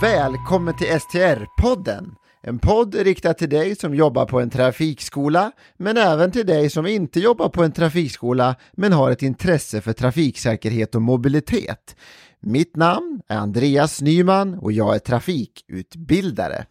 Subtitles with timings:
[0.00, 2.14] Välkommen till STR-podden!
[2.42, 6.86] En podd riktad till dig som jobbar på en trafikskola, men även till dig som
[6.86, 11.96] inte jobbar på en trafikskola men har ett intresse för trafiksäkerhet och mobilitet.
[12.40, 16.66] Mitt namn är Andreas Nyman och jag är trafikutbildare.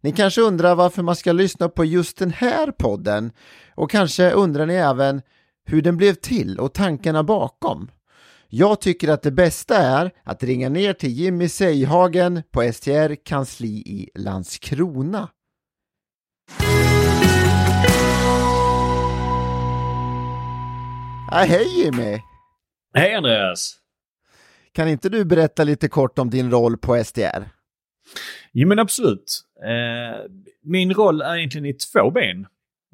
[0.00, 3.32] Ni kanske undrar varför man ska lyssna på just den här podden
[3.74, 5.22] och kanske undrar ni även
[5.64, 7.88] hur den blev till och tankarna bakom.
[8.48, 13.68] Jag tycker att det bästa är att ringa ner till Jimmy Seihagen på STR kansli
[13.68, 15.28] i Landskrona.
[21.32, 22.18] Ah, hej Jimmy!
[22.94, 23.76] Hej Andreas!
[24.72, 27.48] Kan inte du berätta lite kort om din roll på STR?
[28.52, 29.42] Jo men absolut.
[29.64, 30.30] Eh,
[30.62, 32.46] min roll är egentligen i två ben.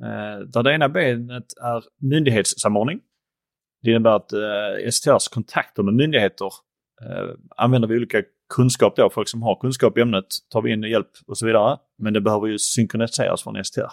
[0.02, 3.00] Eh, där det ena benet är myndighetssamordning.
[3.82, 6.50] Det innebär att eh, STRs kontakter med myndigheter
[7.02, 8.22] eh, använder vi olika
[8.54, 9.10] kunskap då.
[9.10, 11.78] Folk som har kunskap i ämnet tar vi in hjälp och så vidare.
[11.98, 13.90] Men det behöver ju synkroniseras från STR.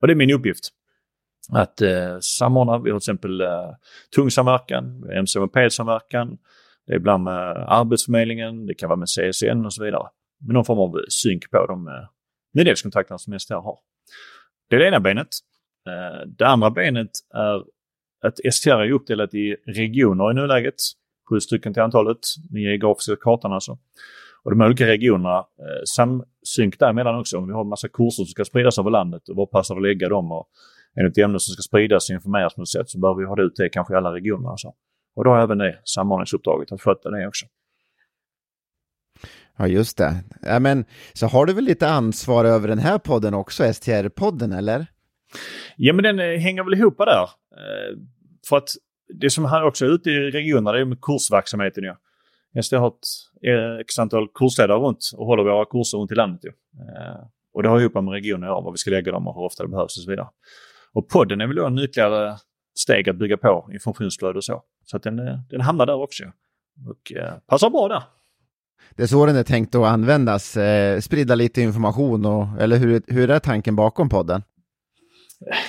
[0.00, 0.68] Och det är min uppgift.
[1.52, 3.70] Att eh, samordna, vi har till exempel eh,
[4.14, 6.38] tung samverkan, MC-mopedsamverkan,
[6.86, 10.08] det är ibland med Arbetsförmedlingen, det kan vara med CSN och så vidare.
[10.40, 11.92] Med någon form av synk på de eh,
[12.54, 13.78] myndighetskontakterna som STR har.
[14.70, 15.28] Det är det ena benet.
[15.88, 17.62] Eh, det andra benet är
[18.22, 20.74] att STR är uppdelat i regioner i nuläget.
[21.30, 22.18] Sju stycken till antalet,
[22.50, 23.78] den geografiska kartan alltså.
[24.44, 27.38] Och de olika regionerna, eh, samsynk däremellan också.
[27.38, 29.78] Om vi har en massa kurser som ska spridas över landet och var passar det
[29.78, 30.48] att lägga dem och
[30.94, 33.26] är det ett ämne som ska spridas och informeras på något sätt så behöver vi
[33.26, 34.50] ha ut det kanske i alla regioner.
[34.50, 34.72] Alltså.
[35.16, 37.46] Och då har även det samordningsuppdraget att sköta det också.
[39.56, 40.14] Ja, just det.
[40.42, 44.86] Ja, men, så har du väl lite ansvar över den här podden också, STR-podden, eller?
[45.76, 47.28] Ja, men den eh, hänger väl ihop där.
[47.56, 47.98] Eh,
[48.48, 48.68] för att
[49.20, 51.84] det som här också är ute i regionerna, det är med kursverksamheten.
[51.84, 51.96] Ja.
[52.62, 52.94] STR har ett
[53.46, 56.40] eh, x antal kursledare runt och håller våra kurser runt i landet.
[56.44, 56.50] Ja.
[56.82, 59.42] Eh, och det har ihop med regionen att var vi ska lägga dem och hur
[59.42, 60.28] ofta det behövs och så vidare.
[60.92, 62.36] Och podden är väl då en ytterligare
[62.74, 64.62] steg att bygga på informationsflöde och så.
[64.84, 65.16] Så att den,
[65.50, 66.24] den hamnar där också.
[66.88, 68.02] Och eh, passar bra där.
[68.96, 73.02] Det är så den är tänkt att användas, eh, sprida lite information och, eller hur,
[73.06, 74.42] hur är tanken bakom podden?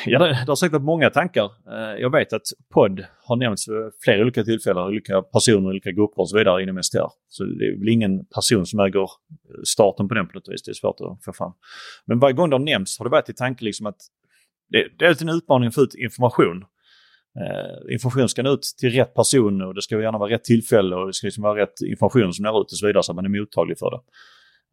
[0.05, 1.45] Ja, det, det har säkert många tankar.
[1.45, 2.41] Eh, jag vet att
[2.73, 6.83] podd har nämnts vid flera olika tillfällen, olika personer, olika grupper och så vidare inom
[6.83, 7.09] STR.
[7.27, 9.09] Så det är väl ingen person som äger
[9.63, 10.63] starten på den på något vis.
[10.63, 11.51] Det är svårt att få fram.
[12.05, 13.97] Men varje gång det har nämnts har det varit i tanke liksom att
[14.69, 16.65] det, det är en utmaning att få ut information.
[17.39, 20.95] Eh, information ska nå ut till rätt personer och det ska gärna vara rätt tillfälle
[20.95, 23.15] och det ska liksom vara rätt information som når ut och så vidare så att
[23.15, 23.99] man är mottaglig för det.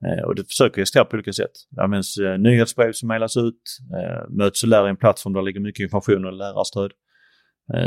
[0.06, 1.50] Eh, och det försöker jag på olika sätt.
[1.71, 3.62] Det används eh, nyhetsbrev som mejlas ut,
[3.99, 6.93] eh, möts och lär i en plattform där det ligger mycket information och lärarstöd.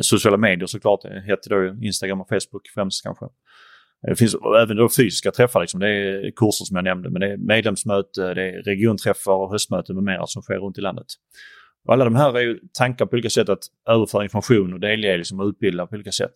[0.02, 3.26] Sociala medier såklart, det heter då Instagram och Facebook främst kanske.
[4.08, 5.80] Det finns även då fysiska träffar, liksom.
[5.80, 9.96] det är kurser som jag nämnde, men det är medlemsmöte, det är regionträffar och höstmöten
[9.96, 11.06] med mera som sker runt i landet.
[11.88, 15.18] Och alla de här är ju tankar på olika sätt att överföra information och delge
[15.18, 16.34] liksom, och utbilda på olika sätt.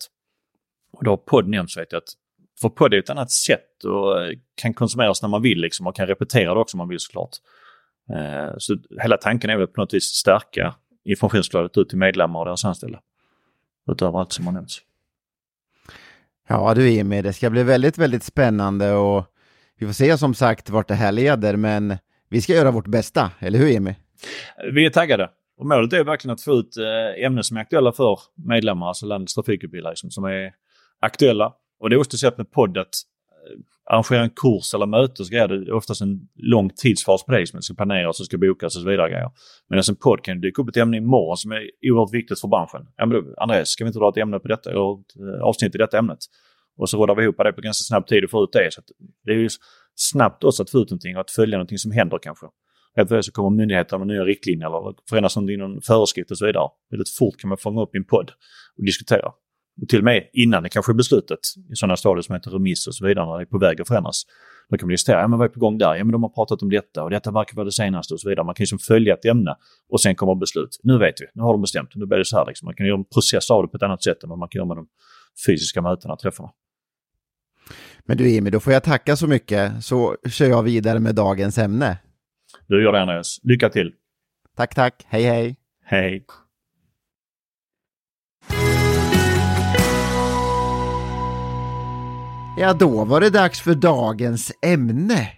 [0.92, 2.12] Och då har podd nämnts vet jag att
[2.60, 5.96] för podd är ett annat sätt och eh, kan konsumeras när man vill liksom och
[5.96, 7.30] kan repetera det också om man vill såklart.
[8.10, 10.74] Eh, så hela tanken är väl på något vis stärka
[11.04, 13.00] informationsflödet ut till medlemmar och deras anställda.
[13.90, 14.78] Utöver allt som har nämnts.
[16.48, 19.24] Ja du Emil, det ska bli väldigt, väldigt spännande och
[19.78, 21.98] vi får se som sagt vart det här leder men
[22.28, 23.94] vi ska göra vårt bästa, eller hur Emil?
[24.72, 25.30] Vi är taggade.
[25.58, 29.06] Och målet är verkligen att få ut eh, ämnen som är aktuella för medlemmar, alltså
[29.06, 30.52] landets trafikutbildare, liksom, som är
[31.00, 31.52] aktuella.
[31.80, 33.58] Och det är också sett med podd att eh,
[33.90, 37.62] arrangera en kurs eller möte så är det oftast en lång tidsfas på det som
[37.62, 39.10] ska planeras och ska bokas och så vidare.
[39.10, 39.30] Grejer.
[39.68, 42.86] Medan en podd kan dyka upp ett ämne imorgon som är oerhört viktigt för branschen.
[42.96, 45.42] Ja, men då, Andreas, ska vi inte dra ett ämne på detta, eller ett eh,
[45.42, 46.18] avsnitt i detta ämnet?
[46.78, 48.68] Och så rådar vi ihop det på ganska snabb tid och får ut det.
[48.72, 48.80] Så
[49.24, 49.48] det är ju
[49.94, 52.46] snabbt också att få ut någonting och att följa någonting som händer kanske.
[52.96, 56.38] Helt plötsligt så kommer myndigheterna med nya riktlinjer eller förändras någonting i någon föreskrift och
[56.38, 56.68] så vidare.
[56.90, 58.30] Väldigt fort kan man fånga upp i en podd
[58.78, 59.32] och diskutera.
[59.88, 61.38] Till och med innan det kanske är beslutet
[61.72, 63.88] i sådana stadier som heter remiss och så vidare, när det är på väg att
[63.88, 64.22] förändras.
[64.70, 65.94] Då kan man diskutera, ja men vad är på gång där?
[65.94, 68.28] Ja men de har pratat om detta och detta verkar vara det senaste och så
[68.28, 68.46] vidare.
[68.46, 69.56] Man kan liksom följa ett ämne
[69.88, 70.80] och sen kommer beslut.
[70.82, 72.66] Nu vet vi, nu har de bestämt, nu blir det så här liksom.
[72.66, 74.58] Man kan göra en process av det på ett annat sätt än vad man kan
[74.58, 74.86] göra med de
[75.46, 76.50] fysiska mötena, träffarna.
[78.06, 81.58] Men du Emil, då får jag tacka så mycket så kör jag vidare med dagens
[81.58, 81.98] ämne.
[82.66, 83.40] Du gör det Andreas.
[83.42, 83.92] Lycka till!
[84.56, 85.04] Tack, tack.
[85.06, 85.56] Hej, hej!
[85.84, 86.24] Hej!
[92.60, 95.28] Ja, då var det dags för dagens ämne.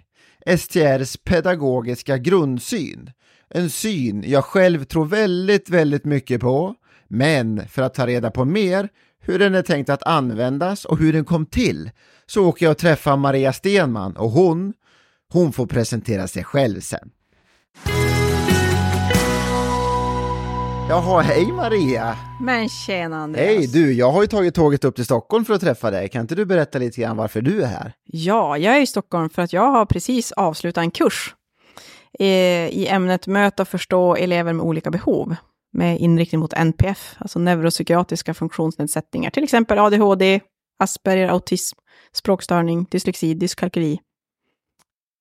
[0.59, 3.11] STRs pedagogiska grundsyn.
[3.49, 6.75] En syn jag själv tror väldigt, väldigt mycket på.
[7.09, 8.89] Men för att ta reda på mer
[9.23, 11.91] hur den är tänkt att användas och hur den kom till
[12.27, 14.73] så åker jag och träffar Maria Stenman och hon
[15.33, 17.11] Hon får presentera sig själv sen.
[20.91, 22.17] Jaha, hej Maria!
[22.41, 23.47] Men tjena Andreas!
[23.47, 26.09] Hej du, jag har ju tagit tåget upp till Stockholm för att träffa dig.
[26.09, 27.93] Kan inte du berätta lite grann varför du är här?
[28.05, 31.35] Ja, jag är i Stockholm för att jag har precis avslutat en kurs
[32.19, 35.37] i, i ämnet Möta och förstå elever med olika behov
[35.73, 40.41] med inriktning mot NPF, alltså neuropsykiatriska funktionsnedsättningar, till exempel ADHD,
[40.79, 41.79] Asperger, autism,
[42.13, 44.01] språkstörning, dyslexi, dyskalkyli.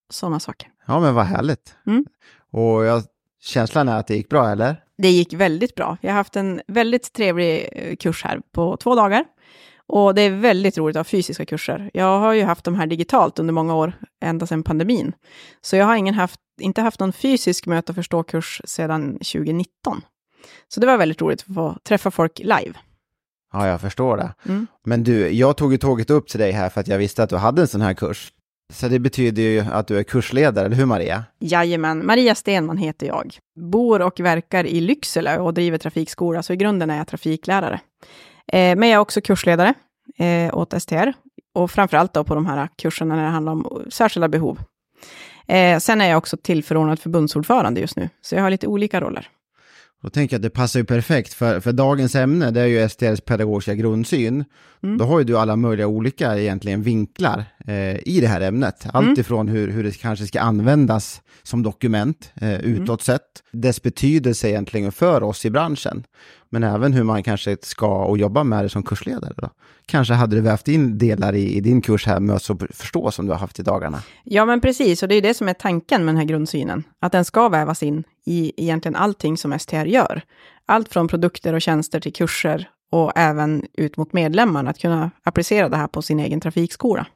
[0.09, 0.69] Sådana saker.
[0.87, 1.75] Ja, men vad härligt.
[1.87, 2.05] Mm.
[2.51, 3.03] Och jag,
[3.41, 4.83] känslan är att det gick bra, eller?
[5.01, 5.97] Det gick väldigt bra.
[6.01, 9.25] Jag har haft en väldigt trevlig eh, kurs här på två dagar.
[9.87, 11.91] Och det är väldigt roligt att ha fysiska kurser.
[11.93, 15.13] Jag har ju haft de här digitalt under många år, ända sedan pandemin.
[15.61, 20.01] Så jag har ingen haft, inte haft någon fysisk möta och förstå-kurs sedan 2019.
[20.67, 22.73] Så det var väldigt roligt att få träffa folk live.
[23.53, 24.33] Ja, jag förstår det.
[24.45, 24.67] Mm.
[24.85, 27.29] Men du, jag tog ju tåget upp till dig här för att jag visste att
[27.29, 28.31] du hade en sån här kurs.
[28.73, 31.23] Så det betyder ju att du är kursledare, eller hur Maria?
[31.39, 33.37] Jajamän, Maria Stenman heter jag.
[33.55, 37.79] Bor och verkar i Lycksele och driver trafikskola, så i grunden är jag trafiklärare.
[38.47, 39.73] Eh, men jag är också kursledare
[40.17, 41.13] eh, åt STR
[41.53, 44.59] och framförallt då på de här kurserna när det handlar om särskilda behov.
[45.47, 49.29] Eh, sen är jag också tillförordnad förbundsordförande just nu, så jag har lite olika roller.
[50.01, 52.89] Då tänker jag att det passar ju perfekt, för, för dagens ämne det är ju
[52.89, 54.45] STRs pedagogiska grundsyn.
[54.83, 54.97] Mm.
[54.97, 58.85] Då har ju du alla möjliga olika egentligen vinklar eh, i det här ämnet.
[58.93, 59.19] Allt Mm.
[59.19, 62.61] ifrån hur, hur det kanske ska användas som dokument eh, Mm.
[62.65, 66.03] utåt sett, dess betydelse egentligen för oss i branschen,
[66.49, 69.33] men även hur man kanske ska och jobba med det som kursledare.
[69.37, 69.49] Då.
[69.85, 73.25] Kanske hade du vävt in delar i, i din kurs här, Möts och förstå, som
[73.25, 74.03] du har haft i dagarna.
[74.23, 77.11] Ja, men precis, och det är det som är tanken med den här grundsynen, att
[77.11, 80.21] den ska vävas in i egentligen allting som STR gör.
[80.65, 85.69] Allt från produkter och tjänster till kurser och även ut mot medlemmarna, att kunna applicera
[85.69, 87.07] det här på sin egen trafikskola.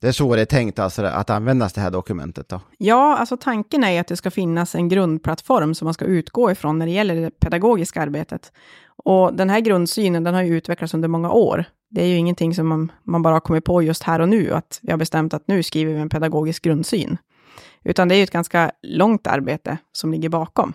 [0.00, 2.60] Det är så det är tänkt alltså, att användas det här dokumentet då.
[2.78, 6.78] Ja, alltså tanken är att det ska finnas en grundplattform som man ska utgå ifrån
[6.78, 8.52] när det gäller det pedagogiska arbetet.
[9.04, 11.64] Och den här grundsynen, den har ju utvecklats under många år.
[11.90, 14.52] Det är ju ingenting som man, man bara har kommit på just här och nu,
[14.52, 17.16] att vi har bestämt att nu skriver vi en pedagogisk grundsyn.
[17.84, 20.72] Utan det är ju ett ganska långt arbete som ligger bakom.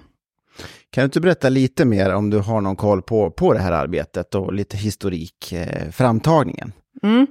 [0.90, 3.72] Kan du inte berätta lite mer om du har någon koll på, på det här
[3.72, 6.74] arbetet och lite historik, eh, framtagningen?
[7.04, 7.28] Mm.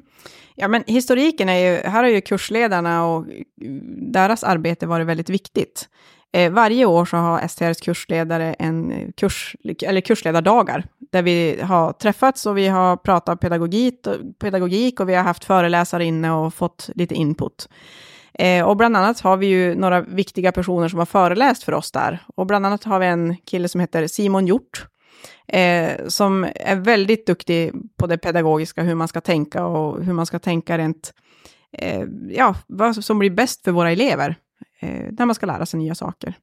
[0.54, 3.26] Ja, men historiken är ju, här har ju kursledarna och
[4.12, 5.88] deras arbete varit väldigt viktigt.
[6.32, 12.46] Eh, varje år så har STRs kursledare en kurs, eller kursledardagar, där vi har träffats
[12.46, 13.94] och vi har pratat pedagogik,
[14.40, 17.68] pedagogik och vi har haft föreläsare inne och fått lite input.
[18.34, 21.92] Eh, och bland annat har vi ju några viktiga personer som har föreläst för oss
[21.92, 22.18] där.
[22.34, 24.86] Och bland annat har vi en kille som heter Simon Hjort,
[25.48, 30.26] eh, som är väldigt duktig på det pedagogiska, hur man ska tänka och hur man
[30.26, 31.14] ska tänka rent,
[31.72, 34.36] eh, ja, vad som blir bäst för våra elever,
[34.80, 36.34] eh, när man ska lära sig nya saker.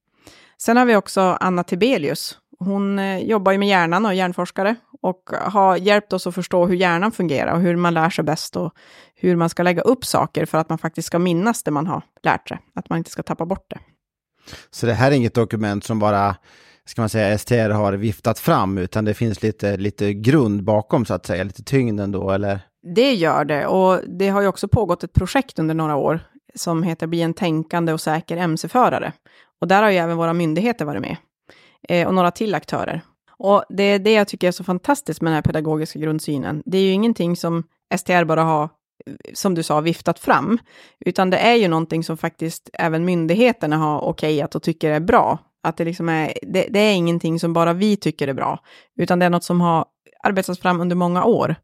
[0.58, 2.38] Sen har vi också Anna Tibelius.
[2.60, 6.66] Hon eh, jobbar ju med hjärnan och är hjärnforskare och har hjälpt oss att förstå
[6.66, 8.74] hur hjärnan fungerar och hur man lär sig bäst och
[9.16, 12.02] hur man ska lägga upp saker för att man faktiskt ska minnas det man har
[12.24, 13.80] lärt sig, att man inte ska tappa bort det.
[14.72, 16.36] Så det här är inget dokument som bara,
[16.89, 21.13] ska man säga, STR har viftat fram, utan det finns lite, lite grund bakom så
[21.13, 22.60] att säga, lite tyngd ändå, eller?
[22.96, 26.19] Det gör det och det har ju också pågått ett projekt under några år
[26.55, 29.13] som heter Bli en tänkande och säker MC-förare.
[29.62, 31.17] Och där har ju även våra myndigheter varit med
[31.89, 33.01] eh, och några till aktörer.
[33.38, 36.63] Och det är det jag tycker är så fantastiskt med den här pedagogiska grundsynen.
[36.65, 37.63] Det är ju ingenting som
[37.98, 38.69] STR bara har,
[39.34, 40.60] som du sa, viftat fram,
[41.05, 45.38] utan det är ju någonting som faktiskt även myndigheterna har okejat och tycker är bra.
[45.63, 48.60] Att det, liksom är, det, det är ingenting som bara vi tycker är bra,
[48.98, 49.86] utan det är något som har
[50.24, 51.56] arbetats fram under många år.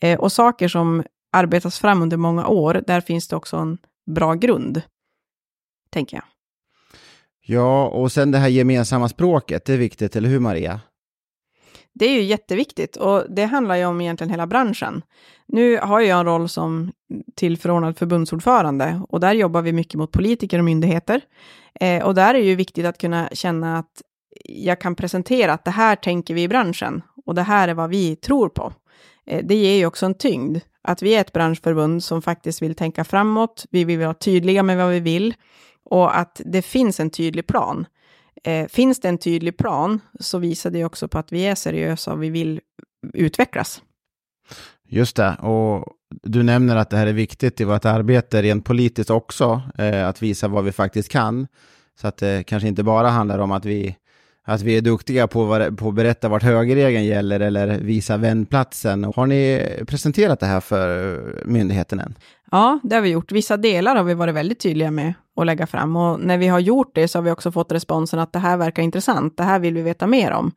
[0.00, 4.34] Eh, och saker som arbetas fram under många år, där finns det också en bra
[4.34, 4.82] grund,
[5.90, 6.24] tänker jag.
[7.48, 10.80] Ja, och sen det här gemensamma språket, det är viktigt, eller hur Maria?
[11.98, 15.02] Det är ju jätteviktigt och det handlar ju om egentligen hela branschen.
[15.46, 16.92] Nu har jag en roll som
[17.34, 21.20] tillförordnad förbundsordförande och där jobbar vi mycket mot politiker och myndigheter.
[21.80, 24.02] Eh, och där är det ju viktigt att kunna känna att
[24.44, 27.90] jag kan presentera att det här tänker vi i branschen och det här är vad
[27.90, 28.72] vi tror på.
[29.26, 32.74] Eh, det ger ju också en tyngd att vi är ett branschförbund som faktiskt vill
[32.74, 33.66] tänka framåt.
[33.70, 35.34] Vi vill vara tydliga med vad vi vill
[35.84, 37.86] och att det finns en tydlig plan.
[38.46, 42.12] Eh, finns det en tydlig plan så visar det också på att vi är seriösa
[42.12, 42.60] och vi vill
[43.12, 43.82] utvecklas.
[44.88, 45.84] Just det, och
[46.22, 50.22] du nämner att det här är viktigt i vårt arbete rent politiskt också, eh, att
[50.22, 51.46] visa vad vi faktiskt kan.
[52.00, 53.96] Så att det kanske inte bara handlar om att vi,
[54.48, 59.04] att vi är duktiga på, var, på att berätta vart högerregeln gäller eller visa vändplatsen.
[59.04, 62.14] Har ni presenterat det här för eh, myndigheten än?
[62.50, 63.32] Ja, det har vi gjort.
[63.32, 66.60] Vissa delar har vi varit väldigt tydliga med att lägga fram och när vi har
[66.60, 69.58] gjort det så har vi också fått responsen att det här verkar intressant, det här
[69.58, 70.52] vill vi veta mer om.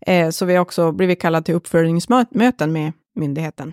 [0.00, 3.72] Eh, så vi har också blivit kallade till uppföljningsmöten med myndigheten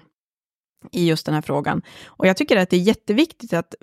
[0.92, 1.82] i just den här frågan.
[2.06, 3.76] Och jag tycker att det är jätteviktigt att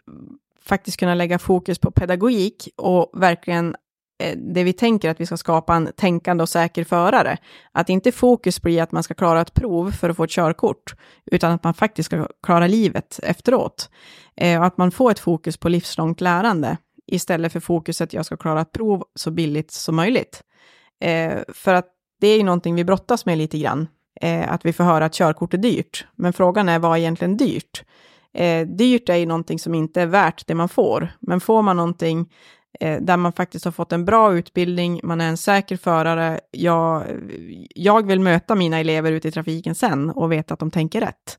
[0.65, 3.77] faktiskt kunna lägga fokus på pedagogik och verkligen
[4.23, 7.37] Eh, det vi tänker att vi ska skapa en tänkande och säker förare.
[7.73, 10.95] Att inte fokus blir att man ska klara ett prov för att få ett körkort,
[11.26, 13.91] utan att man faktiskt ska klara livet efteråt.
[14.37, 16.76] Eh, och att man får ett fokus på livslångt lärande,
[17.07, 20.43] istället för fokuset, att jag ska klara ett prov så billigt som möjligt.
[21.00, 21.87] Eh, för att
[22.21, 23.88] det är ju någonting vi brottas med lite grann,
[24.47, 26.07] att vi får höra att körkort är dyrt.
[26.17, 27.85] Men frågan är, vad är egentligen dyrt?
[28.35, 31.76] Eh, dyrt är ju någonting som inte är värt det man får, men får man
[31.76, 32.29] någonting
[32.81, 37.05] Eh, där man faktiskt har fått en bra utbildning, man är en säker förare, jag,
[37.75, 41.38] jag vill möta mina elever ute i trafiken sen och veta att de tänker rätt.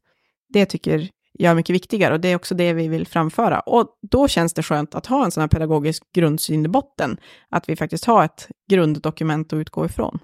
[0.49, 3.59] Det tycker jag är mycket viktigare och det är också det vi vill framföra.
[3.59, 7.17] Och då känns det skönt att ha en sån här pedagogisk grundsyn i botten,
[7.49, 10.19] att vi faktiskt har ett grunddokument att utgå ifrån.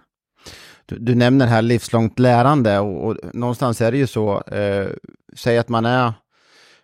[0.86, 4.88] Du, du nämner här livslångt lärande och, och, någonstans är det ju så, eh,
[5.36, 6.14] säg att man är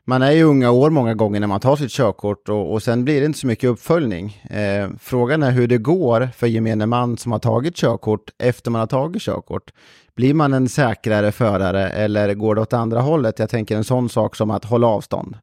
[0.08, 3.06] man är ju unga år många gånger när man tar sitt körkort och, och sen
[3.06, 4.42] blir det inte så mycket uppföljning.
[4.50, 8.80] Eh, frågan är hur det går för gemene man som har tagit körkort efter man
[8.80, 9.72] har tagit körkort.
[10.16, 13.40] Blir man en säkrare förare eller går det åt andra hållet?
[13.40, 15.38] Jag tänker en sån sak som att hålla avstånd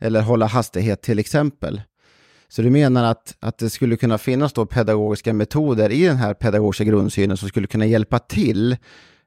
[0.00, 1.82] eller hålla hastighet till exempel.
[2.48, 6.34] Så du menar att, att det skulle kunna finnas då pedagogiska metoder i den här
[6.34, 8.76] pedagogiska grundsynen som skulle kunna hjälpa till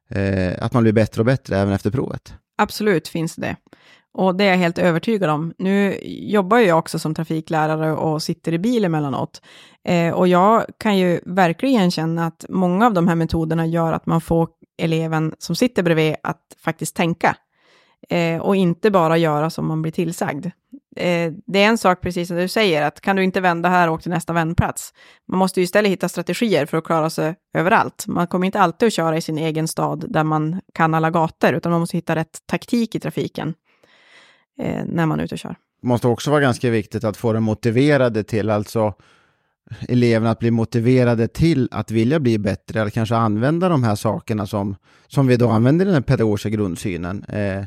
[0.09, 2.33] eh, att man blir bättre och bättre även efter provet?
[2.57, 3.55] Absolut finns det.
[4.17, 5.53] Och det är jag helt övertygad om.
[5.57, 9.41] Nu jobbar jag också som trafiklärare och sitter i bil emellanåt.
[9.87, 14.05] Eh, och jag kan ju verkligen känna att många av de här metoderna gör att
[14.05, 17.35] man får eleven som sitter bredvid att faktiskt tänka.
[18.09, 20.45] Eh, och inte bara göra som man blir tillsagd.
[20.95, 23.87] Eh, det är en sak, precis som du säger, att kan du inte vända här
[23.87, 24.93] och åka till nästa vändplats.
[25.27, 28.07] Man måste ju istället hitta strategier för att klara sig överallt.
[28.07, 31.53] Man kommer inte alltid att köra i sin egen stad där man kan alla gator,
[31.53, 33.53] utan man måste hitta rätt taktik i trafiken
[34.59, 35.55] eh, när man är ute och kör.
[35.81, 38.93] Det måste också vara ganska viktigt att få dem motiverade till, alltså
[39.89, 44.47] eleverna att bli motiverade till att vilja bli bättre eller kanske använda de här sakerna
[44.47, 44.75] som,
[45.07, 47.23] som vi då använder i den pedagogiska grundsynen.
[47.23, 47.63] Eh,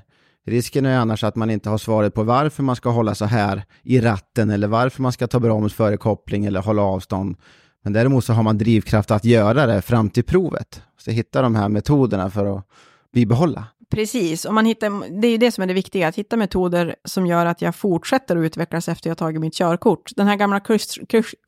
[0.46, 3.62] risken är annars att man inte har svaret på varför man ska hålla så här
[3.82, 7.36] i ratten eller varför man ska ta broms före koppling eller hålla avstånd.
[7.82, 10.82] Men däremot så har man drivkraft att göra det fram till provet.
[10.98, 12.64] Så hitta de här metoderna för att
[13.12, 13.64] bibehålla.
[13.90, 16.96] Precis, och man hittar, det är ju det som är det viktiga, att hitta metoder
[17.04, 20.10] som gör att jag fortsätter att utvecklas efter jag tagit mitt körkort.
[20.16, 20.60] Den här gamla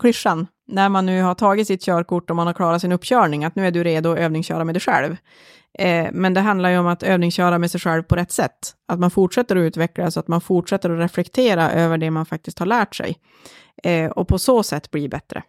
[0.01, 3.57] klyschan, när man nu har tagit sitt körkort och man har klarat sin uppkörning, att
[3.57, 5.17] nu är du redo att övningsköra med dig själv.
[5.79, 8.75] Eh, men det handlar ju om att övningsköra med sig själv på rätt sätt.
[8.89, 12.67] Att man fortsätter att utvecklas, att man fortsätter att reflektera över det man faktiskt har
[12.67, 13.17] lärt sig.
[13.83, 15.43] Eh, och på så sätt bli bättre.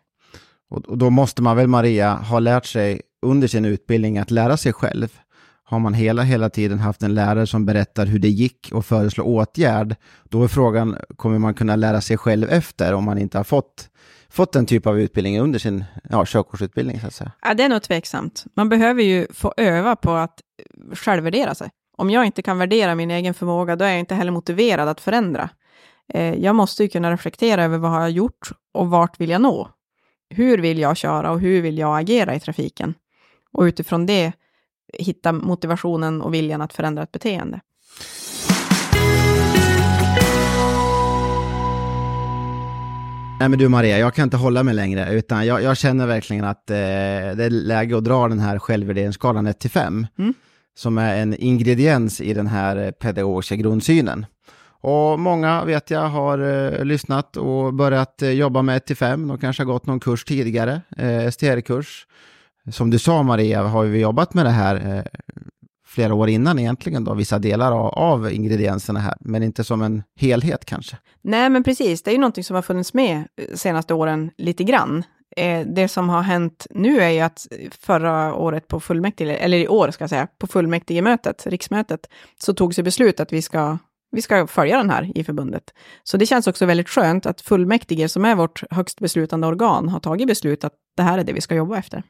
[0.69, 4.73] Och då måste man väl, Maria, ha lärt sig under sin utbildning att lära sig
[4.73, 5.19] själv
[5.63, 9.25] har man hela, hela tiden haft en lärare som berättar hur det gick och föreslår
[9.25, 13.43] åtgärd, då är frågan, kommer man kunna lära sig själv efter om man inte har
[13.43, 13.89] fått,
[14.29, 16.99] fått den typ av utbildning under sin ja, körkortsutbildning?
[16.99, 17.31] Så att säga?
[17.41, 18.45] Ja, det är nog tveksamt.
[18.55, 21.69] Man behöver ju få öva på att eh, självvärdera sig.
[21.97, 25.01] Om jag inte kan värdera min egen förmåga, då är jag inte heller motiverad att
[25.01, 25.49] förändra.
[26.13, 29.41] Eh, jag måste ju kunna reflektera över vad har jag gjort och vart vill jag
[29.41, 29.69] nå?
[30.29, 32.93] Hur vill jag köra och hur vill jag agera i trafiken?
[33.51, 34.33] Och utifrån det
[34.93, 37.59] hitta motivationen och viljan att förändra ett beteende.
[43.39, 46.45] Nej men du Maria, jag kan inte hålla mig längre, utan jag, jag känner verkligen
[46.45, 50.33] att eh, det är läge att dra den här självvärderingsskalan 1 till 5, mm.
[50.75, 54.25] som är en ingrediens i den här pedagogiska grundsynen.
[54.83, 59.27] Och många vet jag har eh, lyssnat och börjat eh, jobba med 1 till 5,
[59.27, 62.07] de kanske har gått någon kurs tidigare, eh, STR-kurs,
[62.71, 65.03] som du sa Maria, har vi jobbat med det här eh,
[65.85, 70.03] flera år innan egentligen då, vissa delar av, av, ingredienserna här, men inte som en
[70.19, 70.97] helhet kanske.
[71.21, 74.63] Nej, men precis, det är ju någonting som har funnits med de senaste åren lite
[74.63, 75.03] grann.
[75.37, 77.47] Eh, det som har hänt nu är ju att
[77.79, 82.75] förra året på fullmäktige, eller i år ska jag säga, på fullmäktigemötet, riksmötet, så togs
[82.75, 83.77] det beslut att vi ska
[84.11, 85.73] vi ska följa den här i förbundet.
[86.03, 89.99] Så det känns också väldigt skönt att fullmäktige, som är vårt högst beslutande organ, har
[89.99, 92.03] tagit beslut att det här är det vi ska jobba efter.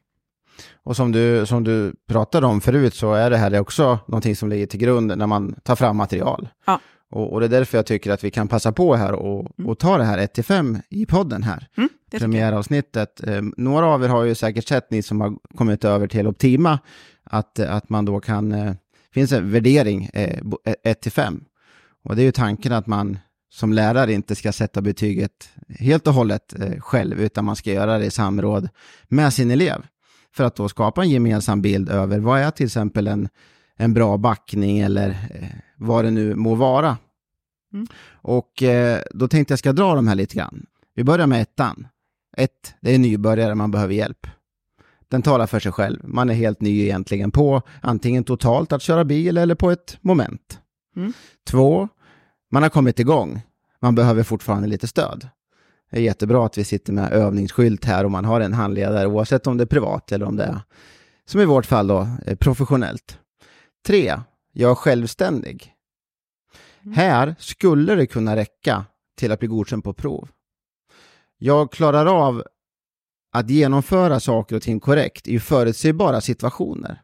[0.83, 4.49] Och som du, som du pratade om förut så är det här också någonting som
[4.49, 6.49] ligger till grund när man tar fram material.
[6.65, 6.79] Ja.
[7.11, 9.69] Och, och, det är därför jag tycker att vi kan passa på här och, mm.
[9.69, 11.67] och ta det här 1-5 i podden här.
[11.77, 13.27] Mm, Premiäravsnittet.
[13.27, 16.79] Eh, några av er har ju säkert sett, ni som har kommit över till Optima,
[17.23, 18.73] att, att man då kan, eh,
[19.13, 20.39] finns en värdering eh,
[20.85, 21.41] 1-5.
[22.03, 23.17] Och det är ju tanken att man
[23.53, 27.97] som lärare inte ska sätta betyget helt och hållet eh, själv, utan man ska göra
[27.97, 28.69] det i samråd
[29.07, 29.81] med sin elev.
[30.33, 33.29] För att då skapa en gemensam bild över vad är till exempel en,
[33.75, 35.47] en bra backning eller eh,
[35.77, 36.97] vad det nu må vara.
[37.73, 37.87] Mm.
[38.11, 40.65] Och eh, då tänkte jag ska dra de här lite grann.
[40.95, 41.87] Vi börjar med ettan.
[42.37, 44.27] Ett, det är nybörjare, man behöver hjälp.
[45.07, 45.99] Den talar för sig själv.
[46.03, 50.59] Man är helt ny egentligen på antingen totalt att köra bil eller på ett moment.
[50.95, 51.13] Mm.
[51.47, 51.87] Två,
[52.51, 53.41] man har kommit igång.
[53.79, 55.27] Man behöver fortfarande lite stöd.
[55.93, 59.47] Det är jättebra att vi sitter med övningsskylt här och man har en handledare oavsett
[59.47, 60.61] om det är privat eller om det är,
[61.25, 62.07] som i vårt fall då,
[62.39, 63.19] professionellt.
[63.85, 64.19] Tre,
[64.53, 65.73] jag är självständig.
[66.83, 66.93] Mm.
[66.93, 68.85] Här skulle det kunna räcka
[69.17, 70.29] till att bli godkänd på prov.
[71.37, 72.43] Jag klarar av
[73.33, 77.01] att genomföra saker och ting korrekt i förutsägbara situationer.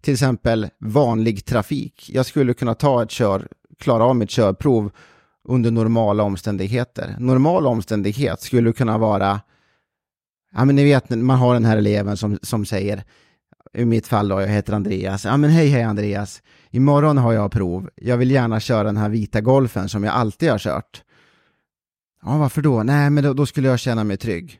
[0.00, 2.10] Till exempel vanlig trafik.
[2.12, 3.48] Jag skulle kunna ta ett kör,
[3.78, 4.90] klara av mitt körprov
[5.48, 7.16] under normala omständigheter.
[7.18, 9.40] Normal omständighet skulle kunna vara,
[10.52, 13.04] ja men ni vet, man har den här eleven som, som säger,
[13.74, 17.52] i mitt fall då, jag heter Andreas, ja men hej hej Andreas, imorgon har jag
[17.52, 21.02] prov, jag vill gärna köra den här vita golfen som jag alltid har kört.
[22.22, 22.82] Ja, varför då?
[22.82, 24.58] Nej, men då, då skulle jag känna mig trygg.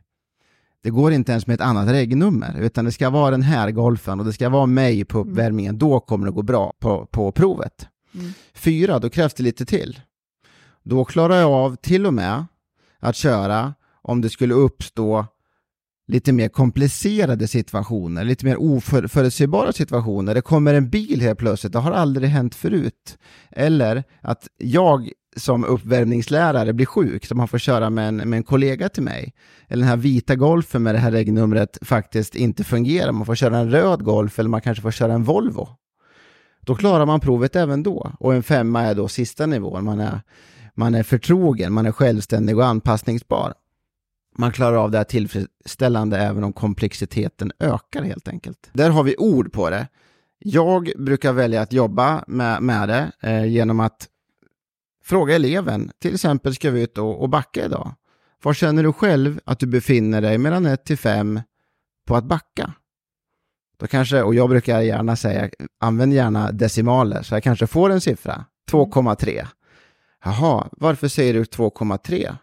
[0.82, 4.20] Det går inte ens med ett annat regnummer, utan det ska vara den här golfen
[4.20, 5.32] och det ska vara mig på mm.
[5.32, 5.78] uppvärmningen.
[5.78, 7.86] Då kommer det gå bra på, på provet.
[8.14, 8.32] Mm.
[8.54, 10.00] Fyra, då krävs det lite till.
[10.82, 12.46] Då klarar jag av till och med
[13.00, 15.26] att köra om det skulle uppstå
[16.06, 20.34] lite mer komplicerade situationer, lite mer oförutsägbara situationer.
[20.34, 23.18] Det kommer en bil helt plötsligt, det har aldrig hänt förut.
[23.50, 28.42] Eller att jag som uppvärmningslärare blir sjuk, som man får köra med en, med en
[28.42, 29.34] kollega till mig.
[29.68, 33.12] Eller den här vita golfen med det här regnumret faktiskt inte fungerar.
[33.12, 35.68] Man får köra en röd golf eller man kanske får köra en Volvo.
[36.60, 38.12] Då klarar man provet även då.
[38.20, 39.84] Och en femma är då sista nivån.
[39.84, 40.20] Man är,
[40.74, 43.54] man är förtrogen, man är självständig och anpassningsbar.
[44.38, 48.70] Man klarar av det här tillfredsställande även om komplexiteten ökar helt enkelt.
[48.72, 49.88] Där har vi ord på det.
[50.38, 54.08] Jag brukar välja att jobba med, med det eh, genom att
[55.04, 57.94] Fråga eleven, till exempel ska vi ut och, backa idag.
[58.42, 61.40] Var känner du själv att du befinner dig mellan 1 till 5
[62.06, 62.72] på att backa?
[63.76, 68.00] Då kanske, och jag brukar gärna säga, använd gärna decimaler, så jag kanske får en
[68.00, 69.46] siffra, 2,3.
[70.24, 72.36] Jaha, varför säger du 2,3?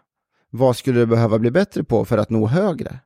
[0.50, 2.98] Vad skulle du behöva bli bättre på för att nå högre?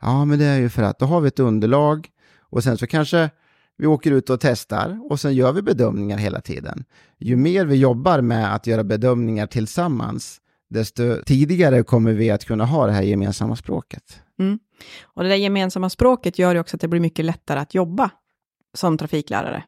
[0.00, 2.08] Ja, men det är ju för att då har vi ett underlag
[2.40, 3.30] och sen så kanske
[3.76, 6.84] vi åker ut och testar och sen gör vi bedömningar hela tiden.
[7.18, 10.40] Ju mer vi jobbar med att göra bedömningar tillsammans,
[10.70, 14.20] desto tidigare kommer vi att kunna ha det här gemensamma språket.
[14.38, 14.58] Mm.
[15.02, 18.10] Och det där gemensamma språket gör ju också att det blir mycket lättare att jobba
[18.74, 19.64] som trafiklärare.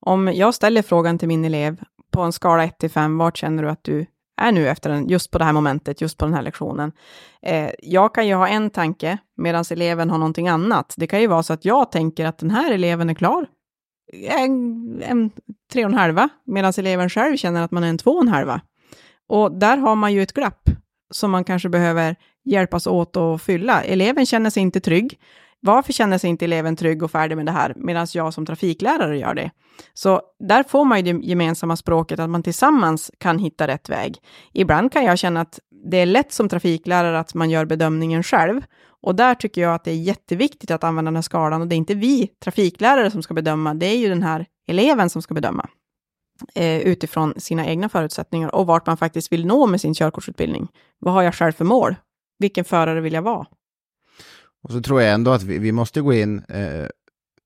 [0.00, 3.62] Om jag ställer frågan till min elev på en skala 1 till 5, vart känner
[3.62, 4.06] du att du
[4.40, 6.92] är nu efter den, just på det här momentet, just på den här lektionen.
[7.42, 10.94] Eh, jag kan ju ha en tanke medan eleven har någonting annat.
[10.96, 13.46] Det kan ju vara så att jag tänker att den här eleven är klar
[14.12, 15.30] eh, en, en
[15.72, 18.28] tre och en halva, medan eleven själv känner att man är en två och en
[18.28, 18.60] halva.
[19.28, 20.70] Och där har man ju ett glapp
[21.10, 23.82] som man kanske behöver hjälpas åt att fylla.
[23.82, 25.18] Eleven känner sig inte trygg.
[25.66, 29.18] Varför känner sig inte eleven trygg och färdig med det här, medan jag som trafiklärare
[29.18, 29.50] gör det?
[29.94, 34.18] Så där får man ju det gemensamma språket, att man tillsammans kan hitta rätt väg.
[34.52, 35.58] Ibland kan jag känna att
[35.90, 38.62] det är lätt som trafiklärare att man gör bedömningen själv.
[39.02, 41.60] Och där tycker jag att det är jätteviktigt att använda den här skalan.
[41.60, 45.10] Och det är inte vi trafiklärare som ska bedöma, det är ju den här eleven
[45.10, 45.68] som ska bedöma
[46.54, 50.68] eh, utifrån sina egna förutsättningar och vart man faktiskt vill nå med sin körkortsutbildning.
[50.98, 51.94] Vad har jag själv för mål?
[52.38, 53.46] Vilken förare vill jag vara?
[54.66, 56.86] Och så tror jag ändå att vi, vi måste gå in eh,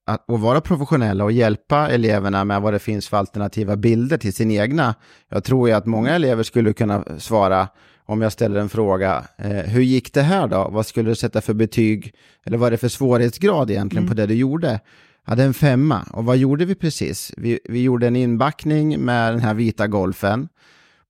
[0.06, 4.32] att, och vara professionella och hjälpa eleverna med vad det finns för alternativa bilder till
[4.32, 4.94] sin egna.
[5.28, 7.68] Jag tror ju att många elever skulle kunna svara
[8.06, 10.68] om jag ställer en fråga, eh, hur gick det här då?
[10.72, 12.14] Vad skulle du sätta för betyg?
[12.44, 14.08] Eller vad är det för svårighetsgrad egentligen mm.
[14.08, 14.80] på det du gjorde?
[15.26, 16.02] Ja, det är en femma.
[16.12, 17.32] Och vad gjorde vi precis?
[17.36, 20.48] Vi, vi gjorde en inbackning med den här vita golfen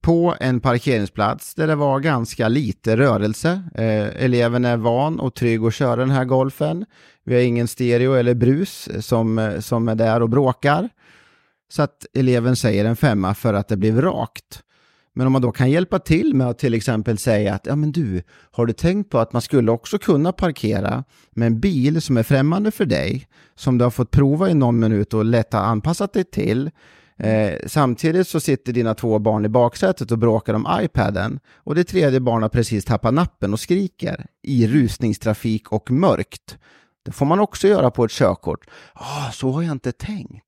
[0.00, 3.62] på en parkeringsplats där det var ganska lite rörelse.
[3.74, 6.84] Eh, eleven är van och trygg att köra den här golfen.
[7.24, 10.88] Vi har ingen stereo eller brus som, eh, som är där och bråkar.
[11.72, 14.62] Så att eleven säger en femma för att det blev rakt.
[15.14, 17.92] Men om man då kan hjälpa till med att till exempel säga att ja men
[17.92, 22.16] du, har du tänkt på att man skulle också kunna parkera med en bil som
[22.16, 25.60] är främmande för dig, som du har fått prova i någon minut och lätt har
[25.60, 26.70] anpassat dig till,
[27.22, 31.84] Eh, samtidigt så sitter dina två barn i baksätet och bråkar om iPaden och det
[31.84, 36.58] tredje barnet har precis tappat nappen och skriker i rusningstrafik och mörkt.
[37.04, 38.66] Det får man också göra på ett körkort.
[38.92, 40.44] Ah, så har jag inte tänkt.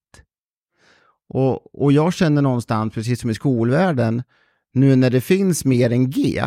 [1.29, 4.23] Och, och jag känner någonstans, precis som i skolvärlden,
[4.73, 6.45] nu när det finns mer än G.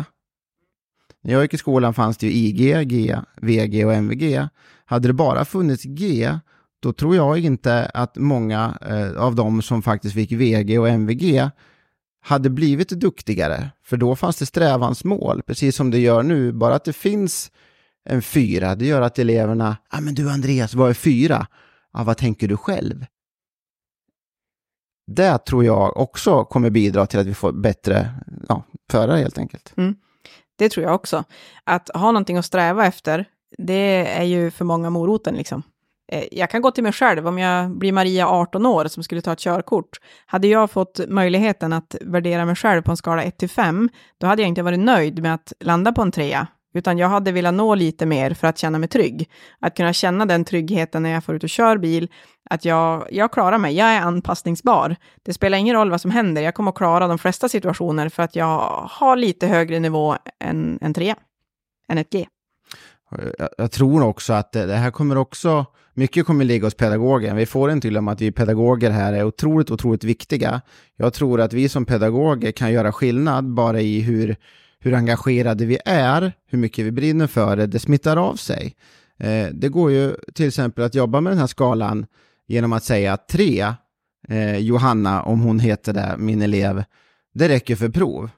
[1.22, 4.48] När jag gick i skolan fanns det ju IG, G, VG och MVG.
[4.84, 6.38] Hade det bara funnits G,
[6.82, 11.50] då tror jag inte att många eh, av dem som faktiskt fick VG och MVG
[12.20, 13.70] hade blivit duktigare.
[13.84, 16.52] För då fanns det strävansmål, precis som det gör nu.
[16.52, 17.50] Bara att det finns
[18.04, 21.46] en fyra, det gör att eleverna, ja ah, men du Andreas, vad är fyra?
[21.92, 23.06] Ja, vad tänker du själv?
[25.06, 28.10] Det tror jag också kommer bidra till att vi får bättre
[28.48, 29.72] ja, förare helt enkelt.
[29.76, 29.96] Mm.
[30.58, 31.24] Det tror jag också.
[31.64, 33.24] Att ha någonting att sträva efter,
[33.58, 35.62] det är ju för många moroten liksom.
[36.12, 39.20] Eh, jag kan gå till mig själv, om jag blir Maria 18 år som skulle
[39.20, 40.00] ta ett körkort.
[40.26, 43.88] Hade jag fått möjligheten att värdera mig själv på en skala 1 till 5,
[44.20, 47.32] då hade jag inte varit nöjd med att landa på en trea, utan jag hade
[47.32, 49.30] velat nå lite mer för att känna mig trygg.
[49.60, 52.10] Att kunna känna den tryggheten när jag får ut och kör bil,
[52.50, 54.96] att jag, jag klarar mig, jag är anpassningsbar.
[55.22, 58.22] Det spelar ingen roll vad som händer, jag kommer att klara de flesta situationer för
[58.22, 58.58] att jag
[58.90, 61.16] har lite högre nivå än en trea,
[61.88, 62.26] än ett G.
[63.38, 65.66] Jag, jag tror också att det, det här kommer också,
[65.96, 67.36] mycket kommer ligga hos pedagogen.
[67.36, 70.60] Vi får inte glömma att vi pedagoger här är otroligt, otroligt viktiga.
[70.96, 74.36] Jag tror att vi som pedagoger kan göra skillnad bara i hur
[74.78, 78.76] hur engagerade vi är, hur mycket vi brinner för det, det smittar av sig.
[79.18, 82.06] Eh, det går ju till exempel att jobba med den här skalan
[82.46, 83.74] genom att säga tre,
[84.28, 86.84] eh, Johanna, om hon heter det, min elev,
[87.34, 88.30] det räcker för prov.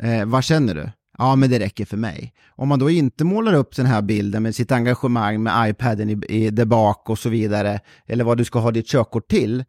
[0.00, 0.90] Eh, vad känner du?
[1.22, 2.32] Ja, men det räcker för mig.
[2.48, 6.20] Om man då inte målar upp den här bilden med sitt engagemang med iPaden i,
[6.28, 9.64] i där bak och så vidare, eller vad du ska ha ditt körkort till,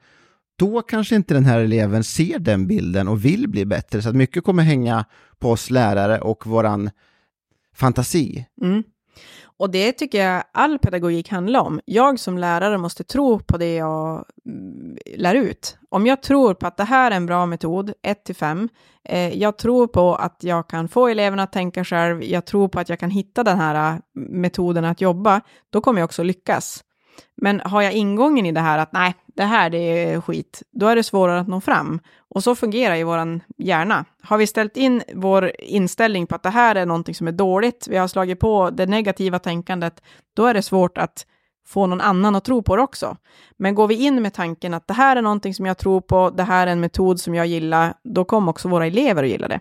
[0.60, 4.02] då kanske inte den här eleven ser den bilden och vill bli bättre.
[4.02, 5.06] Så att mycket kommer hänga
[5.40, 6.90] på oss lärare och våran
[7.76, 8.46] fantasi.
[8.62, 8.84] Mm.
[9.58, 11.80] Och det tycker jag all pedagogik handlar om.
[11.86, 15.78] Jag som lärare måste tro på det jag mm, lär ut.
[15.90, 18.70] Om jag tror på att det här är en bra metod, 1–5,
[19.04, 22.80] eh, jag tror på att jag kan få eleverna att tänka själv, jag tror på
[22.80, 26.84] att jag kan hitta den här mm, metoden att jobba, då kommer jag också lyckas.
[27.36, 30.88] Men har jag ingången i det här att nej, det här det är skit, då
[30.88, 32.00] är det svårare att nå fram.
[32.30, 34.06] Och så fungerar ju vår hjärna.
[34.22, 37.88] Har vi ställt in vår inställning på att det här är någonting som är dåligt,
[37.90, 40.02] vi har slagit på det negativa tänkandet,
[40.34, 41.26] då är det svårt att
[41.66, 43.18] få någon annan att tro på det också.
[43.58, 46.30] Men går vi in med tanken att det här är någonting som jag tror på,
[46.30, 49.48] det här är en metod som jag gillar, då kommer också våra elever att gilla
[49.48, 49.60] det.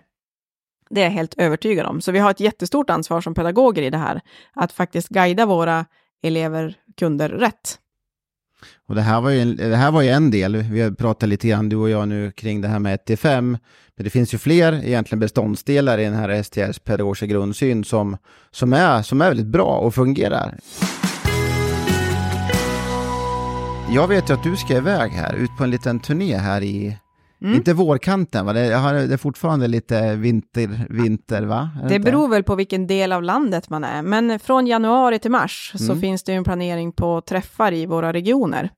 [0.89, 2.01] Det är jag helt övertygad om.
[2.01, 4.21] Så vi har ett jättestort ansvar som pedagoger i det här,
[4.53, 5.85] att faktiskt guida våra
[6.23, 7.79] elever, kunder rätt.
[8.87, 11.47] Och det här, var ju, det här var ju en del, vi har pratat lite
[11.47, 13.57] grann du och jag nu kring det här med 1 5,
[13.95, 18.17] men det finns ju fler egentligen beståndsdelar i den här STRs pedagogiska grundsyn som,
[18.51, 20.59] som, är, som är väldigt bra och fungerar.
[23.93, 26.97] Jag vet ju att du ska iväg här, ut på en liten turné här i
[27.43, 27.55] Mm.
[27.55, 28.53] Inte vårkanten, va?
[28.53, 31.69] Det, är fortfarande lite vinter, vinter va?
[31.89, 35.73] Det beror väl på vilken del av landet man är, men från januari till mars
[35.75, 35.87] mm.
[35.87, 38.69] så finns det en planering på träffar i våra regioner.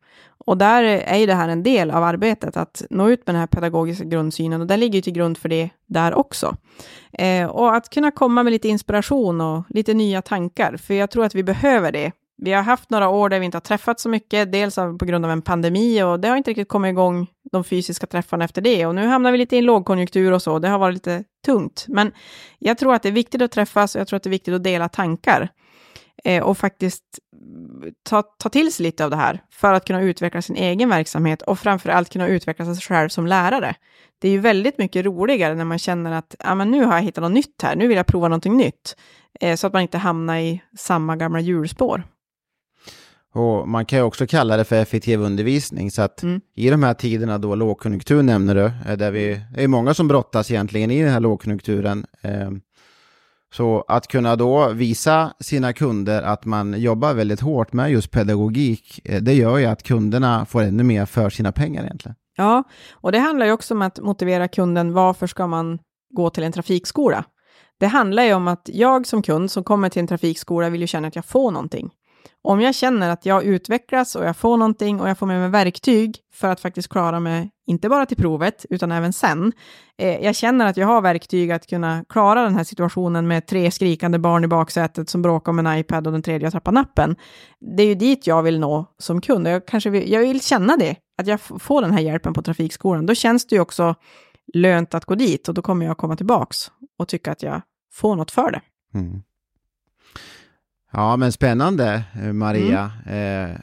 [0.46, 3.40] Och där är ju det här en del av arbetet, att nå ut med den
[3.40, 6.58] här pedagogiska grundsynen, och den ligger ju till grund för det där också.
[7.14, 11.26] Eh, och att kunna komma med lite inspiration och lite nya tankar, för jag tror
[11.26, 14.10] att vi behöver det vi har haft några år där vi inte har träffat så
[14.10, 17.64] mycket, dels på grund av en pandemi och det har inte riktigt kommit igång de
[17.64, 18.86] fysiska träffarna efter det.
[18.86, 21.86] Och nu hamnar vi lite i en lågkonjunktur och så, det har varit lite tungt.
[21.88, 22.12] Men
[22.60, 24.54] jag tror att det är viktigt att träffas och jag tror att det är viktigt
[24.54, 25.50] att dela tankar.
[26.24, 27.04] Eh, och faktiskt
[28.10, 31.42] ta, ta till sig lite av det här för att kunna utveckla sin egen verksamhet
[31.42, 33.76] och framför allt kunna utveckla sig själv som lärare.
[34.20, 37.02] Det är ju väldigt mycket roligare när man känner att ah, men nu har jag
[37.02, 38.96] hittat något nytt här, nu vill jag prova någonting nytt.
[39.42, 42.04] Eh, så att man inte hamnar i samma gamla hjulspår.
[43.36, 45.92] Och man kan ju också kalla det för effektiv undervisning.
[45.92, 46.42] Så att mm.
[46.56, 50.08] i de här tiderna då lågkonjunktur nämner du, eh, där vi det är många som
[50.08, 52.06] brottas egentligen i den här lågkonjunkturen.
[52.22, 52.52] Eh,
[53.54, 59.00] så att kunna då visa sina kunder att man jobbar väldigt hårt med just pedagogik,
[59.04, 62.16] eh, det gör ju att kunderna får ännu mer för sina pengar egentligen.
[62.38, 66.44] Ja, och det handlar ju också om att motivera kunden, varför ska man gå till
[66.44, 67.26] en trafikskola?
[67.80, 70.88] Det handlar ju om att jag som kund som kommer till en trafikskola vill ju
[70.88, 71.92] känna att jag får någonting.
[72.42, 75.50] Om jag känner att jag utvecklas och jag får någonting och jag får med mig
[75.50, 79.54] verktyg för att faktiskt klara mig, inte bara till provet, utan även sen.
[79.98, 83.72] Eh, jag känner att jag har verktyg att kunna klara den här situationen med tre
[83.72, 87.16] skrikande barn i baksätet som bråkar om en iPad och den tredje har tappat nappen.
[87.76, 89.48] Det är ju dit jag vill nå som kund.
[89.48, 90.96] Jag, kanske vill, jag vill känna det.
[91.18, 93.96] att jag får den här hjälpen på trafikskolan, då känns det ju också
[94.54, 97.62] lönt att gå dit och då kommer jag komma tillbaks och tycka att jag
[97.94, 98.62] får något för det.
[98.94, 99.22] Mm.
[100.96, 102.92] Ja, men spännande eh, Maria.
[103.06, 103.52] Mm.
[103.52, 103.58] Eh,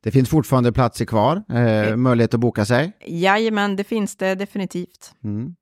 [0.00, 2.92] det finns fortfarande platser kvar, eh, möjlighet att boka sig?
[3.06, 5.14] Jajamän, det finns det definitivt.
[5.24, 5.54] Mm.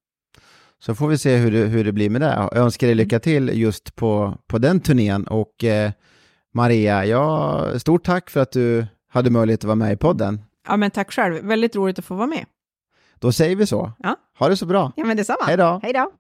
[0.78, 2.34] Så får vi se hur det, hur det blir med det.
[2.52, 5.26] Jag önskar dig lycka till just på, på den turnén.
[5.26, 5.90] Och eh,
[6.54, 10.40] Maria, ja, stort tack för att du hade möjlighet att vara med i podden.
[10.68, 11.44] Ja, men tack själv.
[11.44, 12.44] Väldigt roligt att få vara med.
[13.18, 13.92] Då säger vi så.
[13.98, 14.16] Ja.
[14.38, 14.92] Ha det så bra.
[14.96, 15.44] Ja, men detsamma.
[15.46, 15.80] Hej då.
[15.82, 16.10] Hej då.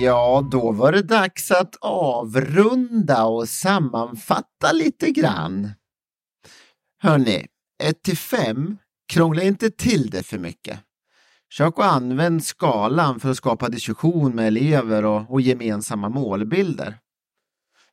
[0.00, 5.70] Ja, då var det dags att avrunda och sammanfatta lite grann.
[7.02, 7.46] Hörni,
[7.82, 8.78] 1 till 5,
[9.12, 10.78] krångla inte till det för mycket.
[11.50, 16.98] Försök att använda skalan för att skapa diskussion med elever och, och gemensamma målbilder.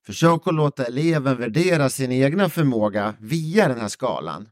[0.05, 4.49] Försök att låta eleven värdera sin egna förmåga via den här skalan.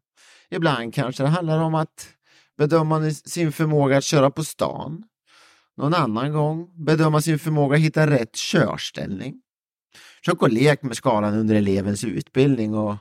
[0.49, 2.07] Ibland kanske det handlar om att
[2.57, 5.03] bedöma sin förmåga att köra på stan.
[5.77, 9.41] Någon annan gång bedöma sin förmåga att hitta rätt körställning.
[10.19, 12.95] Försök att lek med skalan under elevens utbildning och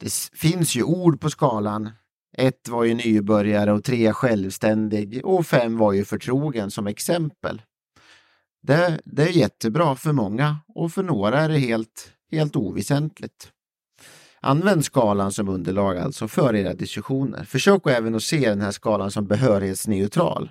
[0.00, 1.90] det finns ju ord på skalan.
[2.36, 7.62] Ett var ju nybörjare och tre självständig och fem var ju förtrogen som exempel.
[8.62, 13.50] Det, det är jättebra för många och för några är det helt, helt oväsentligt.
[14.40, 17.44] Använd skalan som underlag alltså för era diskussioner.
[17.44, 20.50] Försök även att se den här skalan som behörighetsneutral.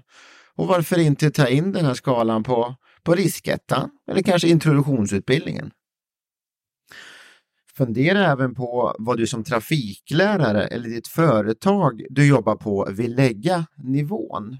[0.57, 5.71] Och varför inte ta in den här skalan på, på riskettan eller kanske introduktionsutbildningen?
[7.77, 13.65] Fundera även på vad du som trafiklärare eller ditt företag du jobbar på vill lägga
[13.77, 14.57] nivån.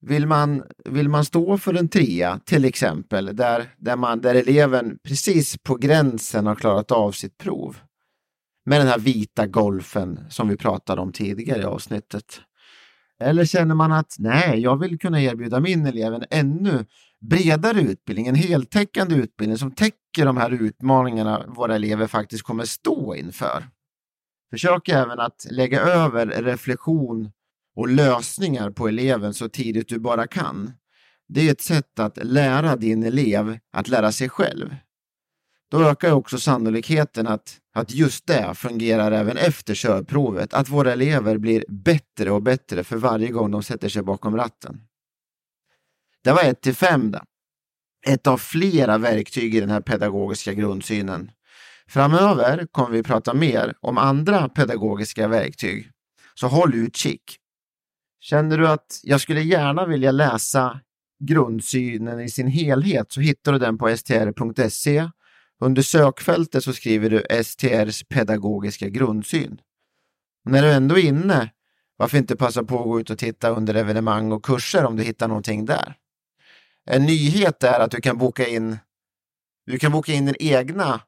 [0.00, 4.98] Vill man, vill man stå för en trea till exempel där, där, man, där eleven
[5.02, 7.76] precis på gränsen har klarat av sitt prov
[8.64, 12.40] med den här vita golfen som vi pratade om tidigare i avsnittet.
[13.20, 16.84] Eller känner man att nej, jag vill kunna erbjuda min elev en ännu
[17.20, 23.14] bredare utbildning, en heltäckande utbildning som täcker de här utmaningarna våra elever faktiskt kommer stå
[23.14, 23.64] inför.
[24.50, 27.30] Försök även att lägga över reflektion
[27.76, 30.72] och lösningar på eleven så tidigt du bara kan.
[31.28, 34.74] Det är ett sätt att lära din elev att lära sig själv.
[35.70, 41.38] Då ökar också sannolikheten att, att just det fungerar även efter körprovet, att våra elever
[41.38, 44.80] blir bättre och bättre för varje gång de sätter sig bakom ratten.
[46.24, 47.14] Det var 1 till 5
[48.06, 51.30] Ett av flera verktyg i den här pedagogiska grundsynen.
[51.88, 55.90] Framöver kommer vi prata mer om andra pedagogiska verktyg,
[56.34, 57.36] så håll utkik.
[58.20, 60.80] Känner du att jag skulle gärna vilja läsa
[61.24, 65.10] grundsynen i sin helhet så hittar du den på str.se.
[65.60, 69.60] Under sökfältet så skriver du STRs pedagogiska grundsyn.
[70.44, 71.52] Och när du ändå är inne,
[71.96, 75.02] varför inte passa på att gå ut och titta under evenemang och kurser om du
[75.02, 75.96] hittar någonting där.
[76.84, 78.78] En nyhet är att du kan boka in
[79.66, 81.00] du kan boka in din egna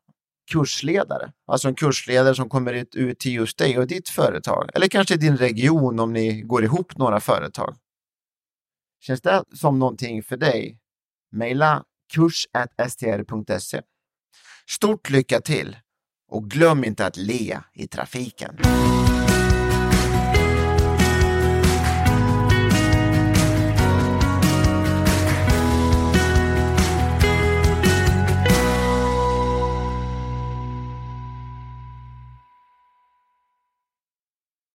[0.50, 4.70] kursledare, alltså en kursledare som kommer ut, ut till just dig och ditt företag.
[4.74, 7.76] Eller kanske din region om ni går ihop några företag.
[9.00, 10.78] Känns det som någonting för dig?
[11.32, 11.84] Maila
[12.14, 13.80] kurs.str.se.
[14.71, 15.77] Stort lycka till
[16.31, 18.57] och glöm inte att le i trafiken.